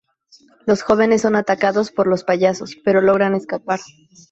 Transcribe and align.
Los 0.65 0.81
jóvenes 0.81 1.21
son 1.21 1.35
atacados 1.35 1.91
por 1.91 2.07
los 2.07 2.23
payasos, 2.23 2.75
pero 2.83 3.01
logran 3.01 3.35
escapar. 3.35 3.81